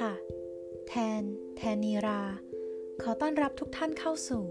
[0.00, 0.14] ค่ะ
[0.88, 1.22] แทน
[1.56, 2.22] แทนนีรา
[3.02, 4.44] ขอต้อนรับทุกท่านเข้าสู่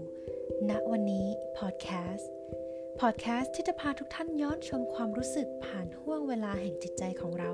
[0.70, 1.26] ณ วันนี้
[1.58, 2.30] พอดแคสต์
[3.00, 7.52] พอดแคสต์ที่จะพาทุกท่านย้อนชมความรู้สึกผ่านห่วงเวลาแห่งจิตใจของเรา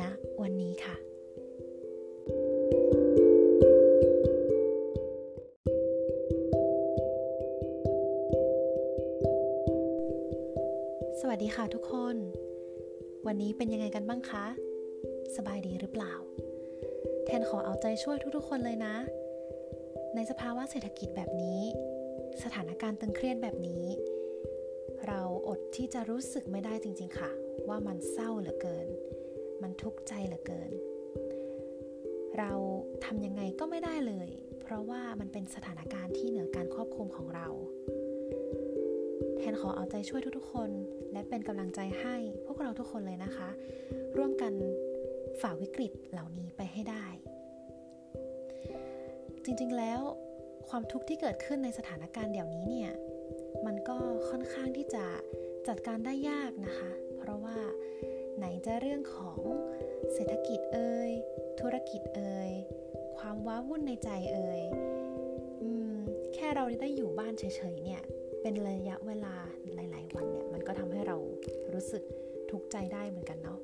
[0.00, 0.02] ณ
[0.42, 0.96] วันนี้ค่ะ
[11.20, 12.16] สวัสดีค่ะทุกคน
[13.26, 14.46] วันนี้เป็นยังไงกันบ้างคะ
[15.36, 16.14] สบายดีหรือเปล่า
[17.28, 18.94] แทนขอเอาใจช่วยทุกๆ คนเลยนะ
[20.14, 21.60] ในสภาวะเศรษฐกิจแบบนี้
[22.44, 23.84] สถานการณ์ตึงเครียดแบบนี้
[25.06, 27.30] เราอดที่จะรู้สึกไม่ได้จริงๆค่ะ
[27.68, 28.88] ว่ามันเศร้าเหลือเกิน
[29.62, 30.70] มันทุกข์ใจเหลือเกิน
[32.38, 32.52] เรา
[33.04, 34.28] ทำยังไงก็ไม่ได้เลย
[34.62, 37.48] เพราะว่ามันเป็นสถานการณ์ที่เหนือการควบคุมของเรา
[39.38, 40.70] แทนขอเอาใจช่วยทุกๆ คน
[41.12, 43.48] และเป็นกำลังใจให้พวกเราทุกคนเลยนะคะ
[44.16, 44.52] ร่วมกัน
[45.40, 47.06] ฝ่าวิกฤตเหล่านี้ไปให้ได้
[49.44, 50.00] จริงๆแล้ว
[50.68, 52.92] ความทุกข์ที่เกิดขึ้นในสถานการณ์เดี๋ยวนี้เนี่ย
[53.66, 53.96] มันก็
[54.28, 55.04] ค่อนข้างที่จะ
[55.68, 57.58] จัดการได้ยากนะคะ เพราะว่า
[58.36, 59.40] ไหนจะเรื่องของ
[60.12, 61.12] เศรษฐกิจเอ่ย
[61.60, 62.50] ธุรกิจเอ่ย
[63.18, 64.62] ความว้าวุ่นในใจเอ่ย
[65.62, 65.64] อ
[66.34, 68.02] แค่เราได้อยู่บ้านเฉยๆเนี่ย
[68.42, 69.34] เป็นระยะเวลา
[69.74, 71.16] หลาย ๆ วันเนี่ยมันก็ทำให้เรา
[71.72, 72.02] รู้สึก
[72.50, 73.60] ทุกข์ใจได้เหมือนกันเนาะ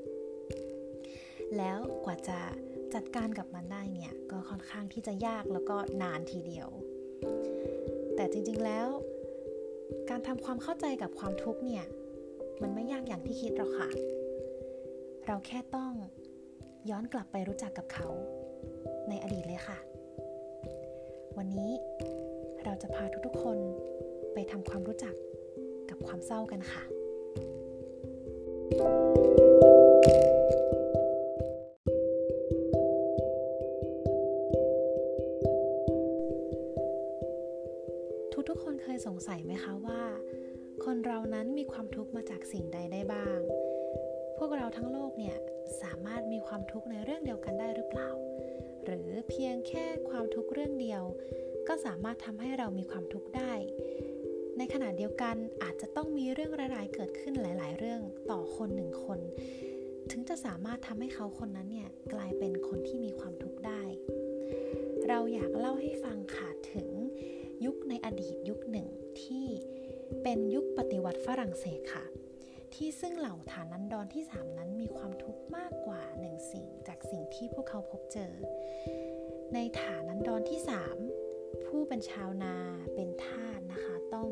[1.59, 2.39] แล้วกว่าจะ
[2.95, 6.69] จัดการกับมันได้เนี่ยก็ค่อนข้างที่จะยากแล้วก็นานทีเดียว
[8.17, 8.87] แต่จริงๆแล้ว
[10.11, 11.85] การทำความเข้าใจกับความทุกข์เนี่ย
[12.63, 13.91] มันไม่ยากอย่างที่คิดหรอกค่ะ
[15.27, 15.93] เราแค่ต้อง
[16.91, 18.09] ย้อนกลับไปรู้จักกับเขา
[19.09, 19.79] ในอดีตเลยค่ะ
[21.39, 21.73] วันนี้
[22.65, 23.59] เราจะพาทุกๆคน
[24.35, 25.15] ไปทำความรู้จัก
[25.91, 26.85] กับความเศร้ากันค่ะ
[28.79, 29.04] ทุก
[46.57, 48.11] ความทุกข์ในเรื่องเดียวกันได้หรือเปล่า
[48.85, 51.03] หรือเพียงแค่ความทุกข์เรื่องเดียว
[51.69, 53.53] ก็สามารถทำให้เรามีความทุกข์ได้
[54.59, 58.01] ในขณะเดียวกันอาจจะต้องมีเรื่องร้ายๆเกิดขึ้นหลาย ๆ เรื่อง
[58.31, 59.21] ต่อคนหนึ่งคน
[60.11, 63.83] ถึงจะสามารถทำให้เขาคนนั้นเนี่ยกลายเป็นคนที่มีความทุกข์ได้
[65.09, 66.89] เราอยากเล่าให้ฟังค่ะถึง
[67.65, 68.89] ยุคในอดีตยุคหนึ่ง
[69.23, 69.47] ที่
[70.23, 72.05] เป็นยุคปฏิวัติฝรั่งเศสค่ะ
[72.75, 78.33] ที่ซึ่งเหล่าฐานันดรที่ 3 นั้นมีความทุกข์มากกว่าหนึ่งสิ่งจากสิ่งที่พวกเขาพบเจอ
[79.55, 80.61] ในฐานันดรที่
[81.13, 82.57] 3 ผู้เป็นชาวนา
[82.95, 84.29] เป็นทาสนะคะ ต้อง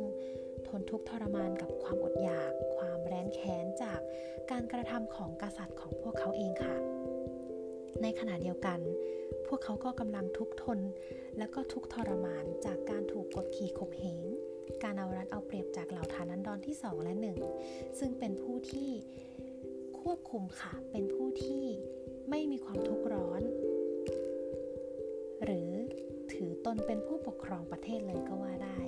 [0.66, 4.00] ทนทุกข์ทรมานกับความอดอยาก ความแร้นแค้นจาก
[4.50, 6.76] การกระทำของกษัตริย์ของพวกเขาเองค่ะ
[8.02, 8.81] ในขณะเดียวกัน
[9.47, 10.78] พวกเขาก็กำลังทุกข์ทน
[11.38, 14.20] และก็ทุกข์ทรมานจากการถูกกดขี่ข่มเหง
[14.82, 17.14] การเอารัดเอาเปรียบจากเหล่าฐานันดรที่ 2 และ
[17.56, 18.90] 1 ซึ่งเป็นผู้ที่
[20.00, 21.64] ควบคุมค่ะ เป็นผู้ที่
[22.30, 23.42] ไม่มีความทุกข์ร้อน
[25.44, 25.70] หรือ
[26.32, 28.78] ถือตนเป็นผู้ปกครองประเทศเลยก็ว่าได้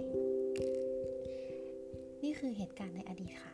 [2.25, 3.53] นี่คือเหตุการณ์ในอดีตค่ะ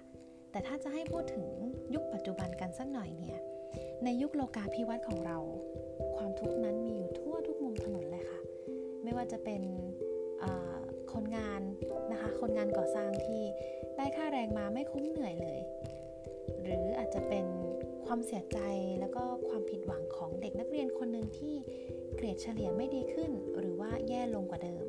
[0.51, 1.47] แต่ถ้าจะให้พูดถึง
[1.95, 3.39] ยุคปัจจุบันกันสักหน่อยเนี่ย
[4.05, 5.39] ในยุคโลกาภิวัตน์ของเรา
[6.17, 8.41] ความทุกข์นั้นมีอยู่ทั่วทุกมุมถนนเลยค่ะ
[9.03, 9.63] ไม่ว่าจะเป็น
[12.41, 13.43] คนงานก่อสร้างที่
[13.97, 15.61] ได้ค่าแรงมาไม่คุ้มเหนื่อยเลย
[16.63, 17.47] หรืออาจจะเป็น
[18.07, 18.59] ความเสียใจ
[19.01, 21.55] แล้วก็ความผิดหวังของเด็กนักเรียนคนหนึ่งที่
[22.17, 24.87] เกรดเฉลี่ยไม่ดีขึ้น หรือว่าแย่ลงกว่าเดิม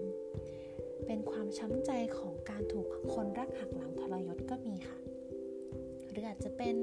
[1.06, 4.98] เป็นความช้ำใจของการถูกคนรักหักหลังทรยศก็มีค่ะ
[6.10, 6.76] หรืออาจจะเป็น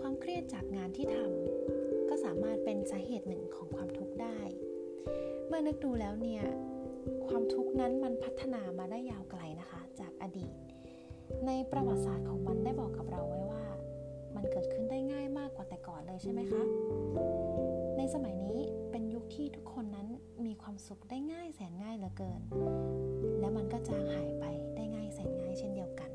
[0.00, 4.38] ความเครียดจากงานที่ทำก็สามารถเป็นสาเหตุหนึ่งของความทุกข์ได้
[5.48, 6.42] เมื่อนึกดูแล้วเนี่ย
[7.26, 9.41] ความทุกข์นั้นมันพัฒนามาได้ยาวไกล
[11.46, 13.64] ในประวัติศาสตร์ของมันได้บอกกับเราไว้ว่า
[14.34, 16.62] มันเกิดขึ้นได้ง่ายมากกว่าแต่ก่อนเลยใช่ไหมคะ
[17.96, 18.60] ในสมัยนี้
[18.90, 20.08] เป็นยุคที่ทุกคนนั้น
[20.46, 22.40] มีความสุขได้ง่ายแสนง่ายเหลือเกิน
[23.40, 24.44] และมันก็จางหายไป
[24.76, 26.11] ได้ง่ายแสนง่ายเช่นเดียวกัน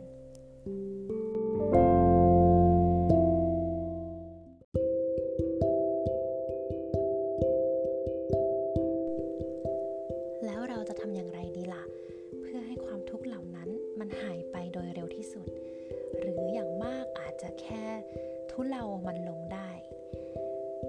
[18.60, 19.72] ทุเลามันลงได้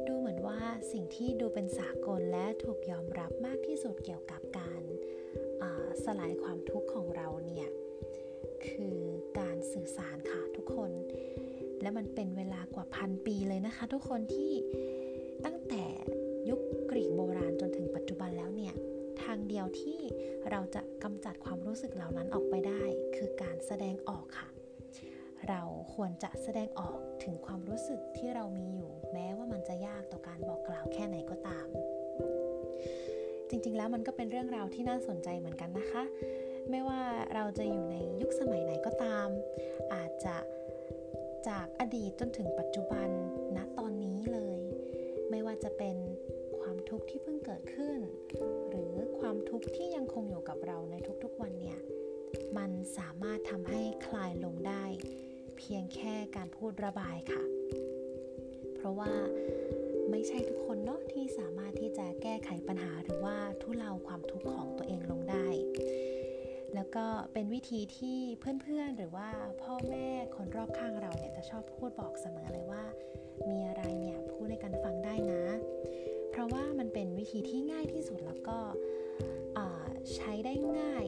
[0.07, 0.61] ดูเหมือนว่า
[0.93, 4.83] สิ่งที่ดูเป็นสากลและถูกยอมรับมากที่สุดเกี่ยวกับการ
[6.05, 7.69] สลายความทุกข์ของเราเนี่ย
[8.67, 8.99] คือ
[9.39, 10.91] การสื่อสารค่ะทุกคน
[11.81, 14.53] และมันเป็นเวลากว่าพันปีเลยนะคะ ทุกคนที่
[15.45, 15.85] ตั้งแต่
[16.49, 16.61] ยุค
[16.91, 18.75] กรีรีกโบราณจนถึงปัจจุบันแล้วเนี่ย
[19.23, 20.01] ทางเดียวที่
[20.51, 22.83] เราจะกำจัดความรู้สึกเหล่านั้นออกไปได้
[23.17, 24.58] คือการแสดงออกค่ะ
[25.49, 25.63] เรา
[25.95, 31.67] ควรจะแสดงออกถึงความรู้สึกที่เรามีอยู่ แม้ว่ามันจะยากต่อการบอกกล่าวแค่ไหนก็ตาม
[33.49, 36.03] จริงๆแล้วมันก็เป็นเรื่องราวที่น่าสนใจเหมือนกันนะคะ
[36.71, 37.01] ไม่ว่า
[37.35, 39.29] เราจะอยู่ในยุคสมัยไหนก็ตาม
[39.95, 40.37] อาจจะ
[41.49, 43.09] จากอดีตจนถึงปัจจุบัน
[43.57, 44.61] ณตอนนี้เลย
[45.31, 45.97] ไม่ว่าจะเป็น
[46.59, 47.99] ความทุกข์ที่เพิ่งเกิดขึ้น
[48.71, 51.79] หรือความทุกข์ที่ยังคงอยู่กับเราในทุกๆวันเนี่ย
[52.57, 54.85] มันสามารถทำให้คลายลงได้
[55.59, 57.45] เพียงแค่การพูดระบายค่ะ
[58.75, 59.13] เพราะว่า
[60.11, 65.47] ไม่ใช่ทุกคนเนาะที่สามารถที่จะแก้ไขปัญหาหรือว่าทุเลาความทุกข์ของตัวเองลงได้
[66.75, 68.19] แล้วก็เป็นวิธีที่
[68.63, 69.31] เพื่อนๆหรือว่า
[69.63, 72.85] พ่อแม่คนรอบข้างเราเนี่ยจะชอบพูดบอกเสมอเลยว่า
[73.51, 75.45] มีอะไรเนี่ยพูดให้กันฟังได้นะ
[76.31, 78.59] เพราะว่ามันเป็นวิธีที่ง่ายที่สุดแล้วก็
[80.17, 81.05] ใช้ได้ง่าย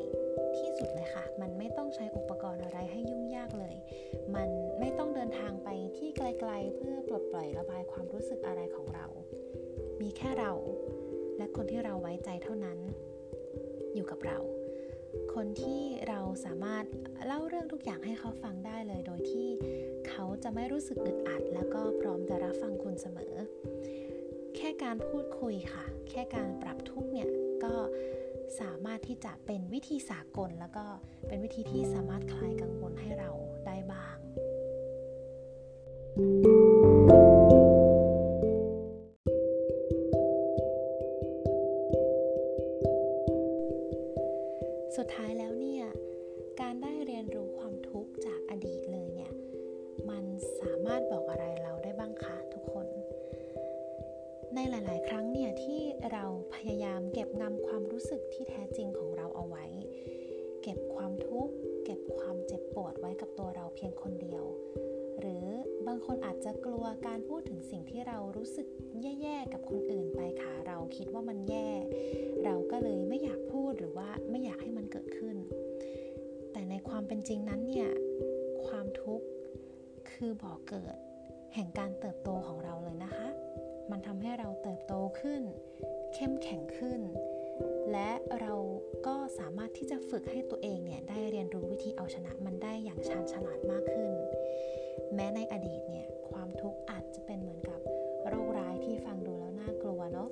[0.80, 3.74] สุดเลยค่ะ มันไม่ต้องใช้อุปกรณ์อะไรให้ยุ่งยากเลย
[4.34, 4.48] มัน
[4.80, 9.06] ไม่ต้องเดินทางไปที่ไกลๆ เพื่อปลดปล่อยระบายความรู้สึกอะไรของเรา
[10.00, 10.52] มีแค่เรา
[11.38, 12.78] และคนที่เราไว้ใจเท่านั้น
[13.94, 14.38] อยู่กับเรา
[15.34, 16.84] คนที่เราสามารถ
[17.26, 19.48] เล่าเรื่องทุกอย่างให้เขาฟังได้เลย โดยที่
[20.08, 23.34] เขาจะไม่รู้สึกอึดอัด แล้วก็พร้อมจะรับฟังคุณเสมอ
[24.56, 27.28] แค่การพูดคุยค่ะ แค่การปรับทุกเนี่ย
[27.64, 27.74] ก็
[28.60, 30.84] สามารถที่จะเป็นวิธีสากล แล้วก็
[31.28, 33.30] เป็นวิธีที่สามารถคลายกังวลให้เรา
[33.66, 34.16] ได้บ้าง
[44.96, 45.84] สุดท้ายแล้วเนี่ย
[46.60, 49.32] การได้เรียนรู้ความทุกข์จากอดีตเลยเนี่ย
[50.10, 50.24] มัน
[50.60, 51.46] สามารถบอกอะไร
[54.62, 55.80] ในหลาย ๆ ครั้งเนี่ยที่
[56.12, 56.24] เรา
[56.54, 59.64] พยายามเก็บงำความรู้สึกที่แท้จริงของเราเอาไว้
[60.62, 61.54] เก็บความทุกข์
[61.84, 64.44] เก็บความเจ็บปวดไว้กับตัวเราเพียงคนเดียว
[65.20, 65.46] หรือ
[65.86, 68.66] บางคนอาจจะกลัวการพูดถึงสิ่งที่เรารู้สึก
[69.20, 71.68] แย่ ๆ กับคนอื่นไปค่ะเราคิดว่ามันแย่
[72.44, 75.36] เราก็เลยไม่อยากพูดหรือว่าไม่อยากให้มันเกิดขึ้น
[76.52, 77.88] แต่ในความเป็นจริงนั้นเนี่ย
[78.66, 79.26] ความทุกข์
[80.10, 80.96] คือบ่อกเกิด
[81.54, 83.28] แห่งการเติบโตของเราเลยนะคะ
[83.90, 85.42] มันทำให้เราเติบโตขึ้น
[86.14, 87.00] เข้มแข็งขึ้น
[87.92, 88.10] และ
[88.40, 88.54] เรา
[89.06, 94.12] ก็สามารถที่จะฝึกให้ตัวเองเนี่ยได้เรียนรู้วิธีเอาชนะมันได้อย่างชาญฉลาดมากขึ้น
[95.14, 97.80] แม้ในอดีตเนี่ยความทุกข์อาจจะเป็นเหมือนกับ
[98.28, 100.28] โรคร้ายที่ฟังดูแล้วน่ากลัวเนาะ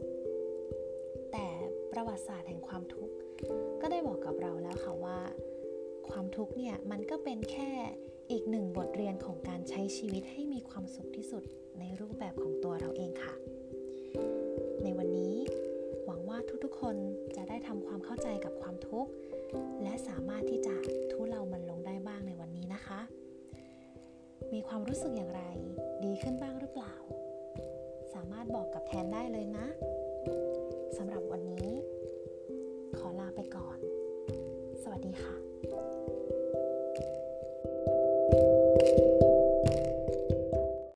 [1.32, 1.46] แต่
[1.93, 3.14] ประวัติศาสตร์แห่งความทุกข์
[3.81, 5.19] ก็ได้บอกกับเราแล้วค่ะว่า
[6.11, 7.70] ความทุกข์เนี่ยมันก็เป็นแค่
[8.30, 11.42] อีกหนึ่งบทเรียนของการใช้ชีวิตให้มีความสุขที่สุด
[11.80, 13.34] ในรูปแบบของตัวเราเองค่ะ
[14.84, 15.34] ในวันนี้
[16.04, 16.96] หวังว่าทุกๆคน
[17.36, 19.10] จะได้ทำความเข้าใจกับความทุกข์
[19.82, 20.75] และสามารถที่จะ
[21.10, 23.00] ทุเลามันลงได้บ้างในวันนี้นะคะ
[24.52, 25.42] มีความรู้สึกอย่างไร
[26.04, 26.94] ดีขึ้นบ้างหรือเปล่า
[28.14, 29.66] สามารถบอกกับแทนได้เลยนะ
[30.96, 31.69] สำหรับวันนี้